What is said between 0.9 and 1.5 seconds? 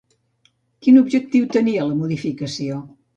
objectiu